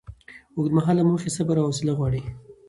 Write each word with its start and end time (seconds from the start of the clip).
اوږدمهاله 0.55 1.03
موخې 1.09 1.29
صبر 1.37 1.55
او 1.59 1.67
حوصله 1.69 1.93
غواړي. 1.99 2.21